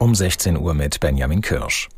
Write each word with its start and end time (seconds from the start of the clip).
Um 0.00 0.14
16 0.14 0.56
Uhr 0.56 0.72
mit 0.72 0.98
Benjamin 1.00 1.42
Kirsch. 1.42 1.90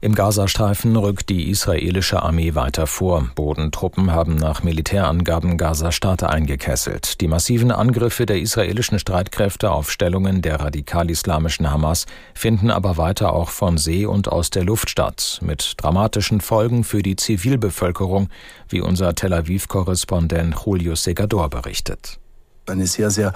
Im 0.00 0.16
Gazastreifen 0.16 0.96
rückt 0.96 1.28
die 1.28 1.50
israelische 1.50 2.20
Armee 2.20 2.56
weiter 2.56 2.88
vor. 2.88 3.28
Bodentruppen 3.36 4.10
haben 4.10 4.34
nach 4.34 4.64
Militärangaben 4.64 5.56
Gazastadt 5.56 6.24
eingekesselt. 6.24 7.20
Die 7.20 7.28
massiven 7.28 7.70
Angriffe 7.70 8.26
der 8.26 8.40
israelischen 8.40 8.98
Streitkräfte 8.98 9.70
auf 9.70 9.92
Stellungen 9.92 10.42
der 10.42 10.58
radikal-islamischen 10.58 11.70
Hamas 11.70 12.06
finden 12.34 12.72
aber 12.72 12.96
weiter 12.96 13.32
auch 13.32 13.50
von 13.50 13.78
See 13.78 14.04
und 14.04 14.26
aus 14.26 14.50
der 14.50 14.64
Luft 14.64 14.90
statt, 14.90 15.38
mit 15.40 15.74
dramatischen 15.76 16.40
Folgen 16.40 16.82
für 16.82 17.04
die 17.04 17.14
Zivilbevölkerung, 17.14 18.30
wie 18.68 18.80
unser 18.80 19.14
Tel 19.14 19.32
Aviv-Korrespondent 19.32 20.56
Julio 20.66 20.96
Segador 20.96 21.50
berichtet. 21.50 22.18
Eine 22.66 22.88
sehr, 22.88 23.12
sehr 23.12 23.32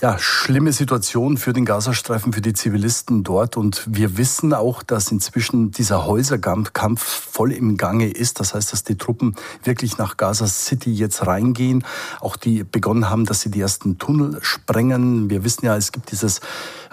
ja, 0.00 0.16
schlimme 0.18 0.72
Situation 0.72 1.38
für 1.38 1.52
den 1.52 1.64
Gazastreifen, 1.64 2.32
für 2.32 2.40
die 2.40 2.52
Zivilisten 2.52 3.24
dort. 3.24 3.56
Und 3.56 3.82
wir 3.88 4.16
wissen 4.16 4.54
auch, 4.54 4.84
dass 4.84 5.10
inzwischen 5.10 5.72
dieser 5.72 6.06
Häuserkampf 6.06 7.02
voll 7.02 7.50
im 7.50 7.76
Gange 7.76 8.08
ist. 8.08 8.38
Das 8.38 8.54
heißt, 8.54 8.72
dass 8.72 8.84
die 8.84 8.96
Truppen 8.96 9.34
wirklich 9.64 9.98
nach 9.98 10.16
Gaza 10.16 10.46
City 10.46 10.92
jetzt 10.92 11.26
reingehen. 11.26 11.84
Auch 12.20 12.36
die 12.36 12.62
begonnen 12.62 13.10
haben, 13.10 13.24
dass 13.24 13.40
sie 13.40 13.50
die 13.50 13.60
ersten 13.60 13.98
Tunnel 13.98 14.38
sprengen. 14.40 15.30
Wir 15.30 15.42
wissen 15.42 15.66
ja, 15.66 15.76
es 15.76 15.90
gibt 15.90 16.12
dieses 16.12 16.40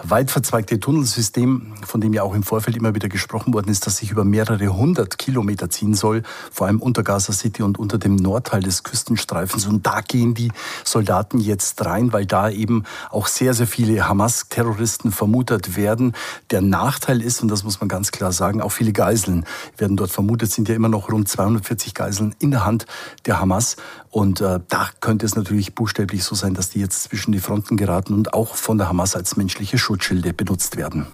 weit 0.02 0.30
verzweigte 0.32 0.80
Tunnelsystem, 0.80 1.74
von 1.86 2.00
dem 2.00 2.12
ja 2.12 2.22
auch 2.22 2.34
im 2.34 2.42
Vorfeld 2.42 2.76
immer 2.76 2.94
wieder 2.94 3.08
gesprochen 3.08 3.54
worden 3.54 3.70
ist, 3.70 3.86
das 3.86 3.98
sich 3.98 4.10
über 4.10 4.24
mehrere 4.24 4.76
hundert 4.76 5.16
Kilometer 5.16 5.70
ziehen 5.70 5.94
soll, 5.94 6.22
vor 6.50 6.66
allem 6.66 6.80
unter 6.80 7.02
Gaza 7.02 7.32
City 7.32 7.62
und 7.62 7.78
unter 7.78 7.98
dem 7.98 8.16
Nordteil 8.16 8.62
des 8.62 8.82
Küstenstreifens. 8.82 9.66
Und 9.66 9.86
da 9.86 10.00
gehen 10.00 10.34
die 10.34 10.50
Soldaten 10.84 11.38
jetzt 11.38 11.84
rein, 11.84 12.12
weil 12.12 12.26
da 12.26 12.50
eben 12.50 12.82
auch 13.10 13.26
sehr, 13.26 13.54
sehr 13.54 13.66
viele 13.66 14.08
Hamas-Terroristen 14.08 15.12
vermutet 15.12 15.76
werden. 15.76 16.12
Der 16.50 16.60
Nachteil 16.60 17.22
ist, 17.22 17.42
und 17.42 17.48
das 17.48 17.64
muss 17.64 17.80
man 17.80 17.88
ganz 17.88 18.10
klar 18.10 18.32
sagen, 18.32 18.60
auch 18.60 18.72
viele 18.72 18.92
Geiseln 18.92 19.44
werden 19.76 19.96
dort 19.96 20.10
vermutet, 20.10 20.52
sind 20.52 20.68
ja 20.68 20.74
immer 20.74 20.88
noch 20.88 21.10
rund 21.10 21.28
240 21.28 21.94
Geiseln 21.94 22.34
in 22.38 22.50
der 22.50 22.64
Hand 22.64 22.86
der 23.26 23.40
Hamas. 23.40 23.76
Und 24.10 24.40
äh, 24.40 24.60
da 24.68 24.88
könnte 25.00 25.26
es 25.26 25.36
natürlich 25.36 25.74
buchstäblich 25.74 26.24
so 26.24 26.34
sein, 26.34 26.54
dass 26.54 26.70
die 26.70 26.80
jetzt 26.80 27.02
zwischen 27.04 27.32
die 27.32 27.40
Fronten 27.40 27.76
geraten 27.76 28.14
und 28.14 28.34
auch 28.34 28.54
von 28.54 28.78
der 28.78 28.88
Hamas 28.88 29.16
als 29.16 29.36
menschliche 29.36 29.78
Schutzschilde 29.78 30.32
benutzt 30.32 30.76
werden. 30.76 31.06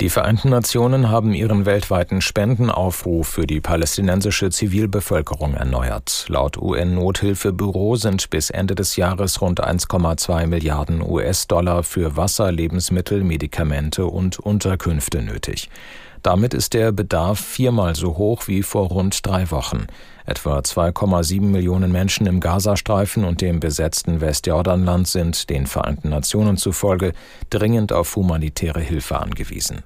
Die 0.00 0.10
Vereinten 0.10 0.50
Nationen 0.50 1.10
haben 1.10 1.34
ihren 1.34 1.66
weltweiten 1.66 2.20
Spendenaufruf 2.20 3.26
für 3.26 3.48
die 3.48 3.60
palästinensische 3.60 4.48
Zivilbevölkerung 4.50 5.54
erneuert. 5.54 6.26
Laut 6.28 6.56
UN-Nothilfebüro 6.56 7.96
sind 7.96 8.30
bis 8.30 8.50
Ende 8.50 8.76
des 8.76 8.94
Jahres 8.94 9.40
rund 9.40 9.60
1,2 9.60 10.46
Milliarden 10.46 11.02
US-Dollar 11.02 11.82
für 11.82 12.16
Wasser, 12.16 12.52
Lebensmittel, 12.52 13.24
Medikamente 13.24 14.06
und 14.06 14.38
Unterkünfte 14.38 15.20
nötig. 15.20 15.68
Damit 16.22 16.54
ist 16.54 16.74
der 16.74 16.92
Bedarf 16.92 17.40
viermal 17.40 17.94
so 17.94 18.16
hoch 18.16 18.48
wie 18.48 18.62
vor 18.62 18.88
rund 18.88 19.26
drei 19.26 19.50
Wochen. 19.50 19.86
Etwa 20.26 20.58
2,7 20.58 21.40
Millionen 21.40 21.92
Menschen 21.92 22.26
im 22.26 22.40
Gazastreifen 22.40 23.24
und 23.24 23.40
dem 23.40 23.60
besetzten 23.60 24.20
Westjordanland 24.20 25.08
sind 25.08 25.48
den 25.48 25.66
Vereinten 25.66 26.10
Nationen 26.10 26.56
zufolge 26.56 27.12
dringend 27.50 27.92
auf 27.92 28.14
humanitäre 28.16 28.80
Hilfe 28.80 29.18
angewiesen. 29.18 29.82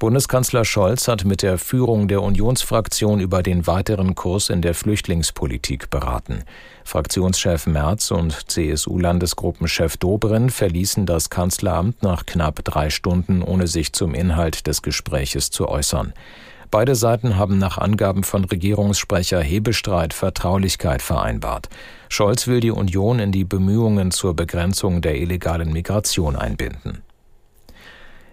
Bundeskanzler 0.00 0.64
Scholz 0.64 1.08
hat 1.08 1.26
mit 1.26 1.42
der 1.42 1.58
Führung 1.58 2.08
der 2.08 2.22
Unionsfraktion 2.22 3.20
über 3.20 3.42
den 3.42 3.66
weiteren 3.66 4.14
Kurs 4.14 4.48
in 4.48 4.62
der 4.62 4.72
Flüchtlingspolitik 4.72 5.90
beraten. 5.90 6.44
Fraktionschef 6.84 7.66
Merz 7.66 8.10
und 8.10 8.50
CSU-Landesgruppenchef 8.50 9.98
Dobrindt 9.98 10.52
verließen 10.52 11.04
das 11.04 11.28
Kanzleramt 11.28 12.02
nach 12.02 12.24
knapp 12.24 12.64
drei 12.64 12.88
Stunden, 12.88 13.42
ohne 13.42 13.66
sich 13.66 13.92
zum 13.92 14.14
Inhalt 14.14 14.66
des 14.66 14.80
Gespräches 14.80 15.50
zu 15.50 15.68
äußern. 15.68 16.14
Beide 16.70 16.94
Seiten 16.94 17.36
haben 17.36 17.58
nach 17.58 17.76
Angaben 17.76 18.24
von 18.24 18.46
Regierungssprecher 18.46 19.42
Hebestreit 19.42 20.14
Vertraulichkeit 20.14 21.02
vereinbart. 21.02 21.68
Scholz 22.08 22.46
will 22.46 22.60
die 22.60 22.70
Union 22.70 23.18
in 23.18 23.32
die 23.32 23.44
Bemühungen 23.44 24.12
zur 24.12 24.34
Begrenzung 24.34 25.02
der 25.02 25.16
illegalen 25.16 25.74
Migration 25.74 26.36
einbinden. 26.36 27.02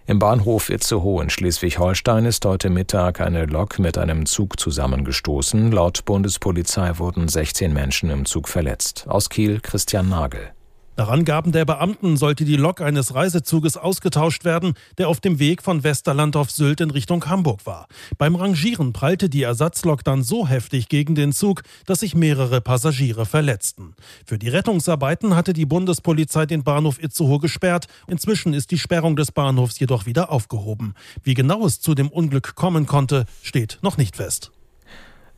Im 0.09 0.19
Bahnhof 0.19 0.69
Itzehoe 0.69 1.21
in 1.21 1.29
Schleswig-Holstein 1.29 2.23
ist 2.23 2.45
heute 2.45 2.69
Mittag 2.69 3.19
eine 3.19 3.45
Lok 3.45 3.77
mit 3.77 3.97
einem 3.97 4.25
Zug 4.25 4.57
zusammengestoßen. 4.57 5.69
Laut 5.69 6.05
Bundespolizei 6.05 6.97
wurden 6.97 7.27
16 7.27 7.73
Menschen 7.73 8.09
im 8.09 8.23
Zug 8.23 8.47
verletzt. 8.47 9.03
Aus 9.09 9.29
Kiel 9.29 9.59
Christian 9.59 10.07
Nagel. 10.07 10.53
Nach 10.99 11.09
Angaben 11.09 11.51
der 11.51 11.63
Beamten 11.63 12.17
sollte 12.17 12.43
die 12.43 12.55
Lok 12.55 12.81
eines 12.81 13.13
Reisezuges 13.13 13.77
ausgetauscht 13.77 14.45
werden, 14.45 14.73
der 14.97 15.09
auf 15.09 15.19
dem 15.19 15.37
Weg 15.37 15.61
von 15.61 15.83
Westerland 15.83 16.35
auf 16.35 16.49
Sylt 16.49 16.81
in 16.81 16.89
Richtung 16.89 17.23
Hamburg 17.27 17.67
war. 17.67 17.87
Beim 18.17 18.35
Rangieren 18.35 18.93
prallte 18.93 19.29
die 19.29 19.43
Ersatzlok 19.43 20.03
dann 20.03 20.23
so 20.23 20.47
heftig 20.47 20.89
gegen 20.89 21.13
den 21.13 21.33
Zug, 21.33 21.61
dass 21.85 21.99
sich 21.99 22.15
mehrere 22.15 22.61
Passagiere 22.61 23.27
verletzten. 23.27 23.93
Für 24.25 24.39
die 24.39 24.49
Rettungsarbeiten 24.49 25.35
hatte 25.35 25.53
die 25.53 25.67
Bundespolizei 25.67 26.47
den 26.47 26.63
Bahnhof 26.63 26.97
Itzehoe 26.99 27.37
gesperrt. 27.37 27.85
Inzwischen 28.07 28.55
ist 28.55 28.71
die 28.71 28.79
Sperrung 28.79 29.15
des 29.15 29.31
Bahnhofs 29.31 29.77
jedoch 29.77 30.07
wieder 30.07 30.31
aufgehoben. 30.31 30.95
Wie 31.21 31.35
genau 31.35 31.63
es 31.67 31.79
zu 31.79 31.93
dem 31.93 32.09
Unglück 32.09 32.55
kommen 32.55 32.87
konnte, 32.87 33.25
steht 33.43 33.77
noch 33.83 33.97
nicht 33.97 34.15
fest. 34.15 34.51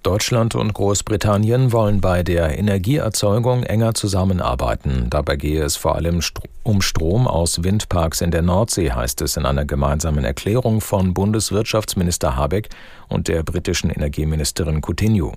Deutschland 0.03 0.55
und 0.55 0.73
Großbritannien 0.73 1.73
wollen 1.73 1.99
bei 1.99 2.23
der 2.23 2.57
Energieerzeugung 2.57 3.63
enger 3.63 3.93
zusammenarbeiten. 3.93 5.07
Dabei 5.09 5.35
gehe 5.35 5.61
es 5.61 5.75
vor 5.75 5.95
allem 5.95 6.21
um 6.63 6.81
Strom 6.81 7.27
aus 7.27 7.63
Windparks 7.63 8.21
in 8.21 8.31
der 8.31 8.41
Nordsee, 8.41 8.91
heißt 8.91 9.21
es 9.21 9.35
in 9.35 9.45
einer 9.45 9.65
gemeinsamen 9.65 10.23
Erklärung 10.23 10.79
von 10.79 11.13
Bundeswirtschaftsminister 11.13 12.37
Habeck 12.37 12.69
und 13.09 13.27
der 13.27 13.43
britischen 13.43 13.89
Energieministerin 13.89 14.81
Coutinho. 14.81 15.33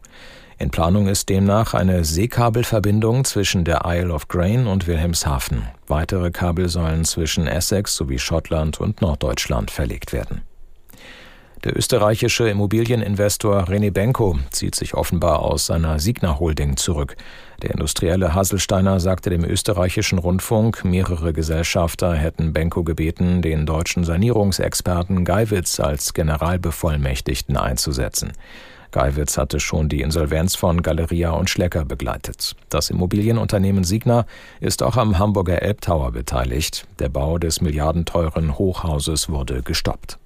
In 0.58 0.70
Planung 0.70 1.08
ist 1.08 1.28
demnach 1.28 1.74
eine 1.74 2.04
Seekabelverbindung 2.04 3.24
zwischen 3.24 3.64
der 3.64 3.82
Isle 3.84 4.12
of 4.12 4.28
Grain 4.28 4.68
und 4.68 4.86
Wilhelmshaven. 4.86 5.66
Weitere 5.88 6.30
Kabel 6.30 6.68
sollen 6.68 7.04
zwischen 7.04 7.48
Essex 7.48 7.96
sowie 7.96 8.20
Schottland 8.20 8.80
und 8.80 9.00
Norddeutschland 9.00 9.72
verlegt 9.72 10.12
werden. 10.12 10.42
Der 11.64 11.76
österreichische 11.76 12.48
Immobilieninvestor 12.48 13.68
René 13.68 13.92
Benko 13.92 14.36
zieht 14.50 14.74
sich 14.74 14.94
offenbar 14.94 15.42
aus 15.42 15.66
seiner 15.66 16.00
Signa 16.00 16.40
Holding 16.40 16.76
zurück. 16.76 17.14
Der 17.62 17.70
industrielle 17.70 18.34
Haselsteiner 18.34 18.98
sagte 18.98 19.30
dem 19.30 19.44
österreichischen 19.44 20.18
Rundfunk, 20.18 20.84
mehrere 20.84 21.32
Gesellschafter 21.32 22.14
hätten 22.14 22.52
Benko 22.52 22.82
gebeten, 22.82 23.42
den 23.42 23.64
deutschen 23.64 24.02
Sanierungsexperten 24.02 25.24
Geiwitz 25.24 25.78
als 25.78 26.14
Generalbevollmächtigten 26.14 27.56
einzusetzen. 27.56 28.32
Geiwitz 28.90 29.38
hatte 29.38 29.60
schon 29.60 29.88
die 29.88 30.00
Insolvenz 30.00 30.56
von 30.56 30.82
Galeria 30.82 31.30
und 31.30 31.48
Schlecker 31.48 31.84
begleitet. 31.84 32.56
Das 32.70 32.90
Immobilienunternehmen 32.90 33.84
Signa 33.84 34.26
ist 34.58 34.82
auch 34.82 34.96
am 34.96 35.20
Hamburger 35.20 35.62
Elbtower 35.62 36.10
beteiligt. 36.10 36.88
Der 36.98 37.08
Bau 37.08 37.38
des 37.38 37.60
milliardenteuren 37.60 38.58
Hochhauses 38.58 39.28
wurde 39.28 39.62
gestoppt. 39.62 40.18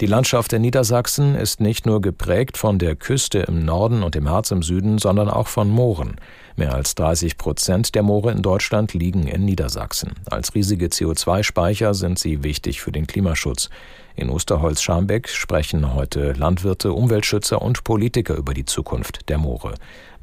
Die 0.00 0.06
Landschaft 0.06 0.52
in 0.52 0.62
Niedersachsen 0.62 1.36
ist 1.36 1.60
nicht 1.60 1.86
nur 1.86 2.00
geprägt 2.00 2.56
von 2.56 2.80
der 2.80 2.96
Küste 2.96 3.38
im 3.38 3.64
Norden 3.64 4.02
und 4.02 4.16
dem 4.16 4.28
Harz 4.28 4.50
im 4.50 4.64
Süden, 4.64 4.98
sondern 4.98 5.30
auch 5.30 5.46
von 5.46 5.70
Mooren. 5.70 6.16
Mehr 6.56 6.74
als 6.74 6.96
30 6.96 7.38
Prozent 7.38 7.94
der 7.94 8.02
Moore 8.02 8.32
in 8.32 8.42
Deutschland 8.42 8.92
liegen 8.92 9.28
in 9.28 9.44
Niedersachsen. 9.44 10.14
Als 10.28 10.52
riesige 10.56 10.86
CO2-Speicher 10.86 11.94
sind 11.94 12.18
sie 12.18 12.42
wichtig 12.42 12.80
für 12.80 12.90
den 12.90 13.06
Klimaschutz. 13.06 13.70
In 14.16 14.30
Osterholz-Scharmbeck 14.30 15.28
sprechen 15.28 15.94
heute 15.94 16.32
Landwirte, 16.32 16.92
Umweltschützer 16.92 17.62
und 17.62 17.84
Politiker 17.84 18.34
über 18.34 18.52
die 18.52 18.64
Zukunft 18.64 19.28
der 19.28 19.38
Moore. 19.38 19.74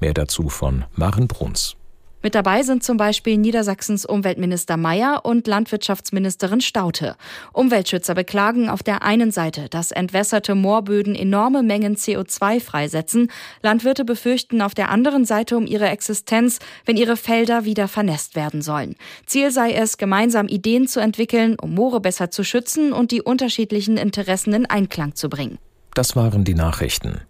Mehr 0.02 0.14
dazu 0.14 0.50
von 0.50 0.84
Maren 0.96 1.30
Bruns. 1.30 1.78
Mit 2.24 2.36
dabei 2.36 2.62
sind 2.62 2.84
zum 2.84 2.98
Beispiel 2.98 3.38
Niedersachsens 3.38 4.06
Umweltminister 4.06 4.78
Mayer 4.78 5.22
und 5.24 5.48
Landwirtschaftsministerin 5.48 6.62
Staute. 6.62 7.16
Umweltschützer 7.52 8.14
beklagen 8.14 8.70
auf 8.70 8.84
der 8.84 9.02
einen 9.02 9.32
Seite, 9.32 9.70
dass 9.70 9.92
entwässerte 9.92 10.54
Moorböden 10.54 11.16
enorme 11.16 11.64
Mengen 11.64 11.96
CO2 11.96 12.60
freisetzen. 12.60 13.32
Landwirte 13.64 14.06
befürchten 14.06 14.62
auf 14.62 14.76
der 14.76 14.90
anderen 14.90 15.26
Seite 15.26 15.58
um 15.58 15.66
ihre 15.66 15.90
Existenz, 15.90 16.60
wenn 16.86 16.96
ihre 16.96 17.18
Felder 17.18 17.66
wieder 17.66 17.88
vernässt 17.88 18.36
werden 18.36 18.62
sollen. 18.62 18.96
Ziel 19.26 19.50
sei 19.50 19.74
es, 19.74 19.98
gemeinsam 19.98 20.48
Ideen 20.48 20.88
zu 20.88 21.00
entwickeln, 21.00 21.58
um 21.60 21.74
Moore 21.74 22.02
besser 22.02 22.30
zu 22.30 22.44
schützen 22.44 22.94
und 22.94 23.10
die 23.10 23.24
unterschiedlichen 23.24 23.98
Interessen 23.98 24.54
in 24.54 24.68
Einklang 24.68 25.16
zu 25.16 25.28
bringen. 25.28 25.58
Das 25.96 26.16
waren 26.16 26.44
die 26.44 26.54
Nachrichten. 26.54 27.22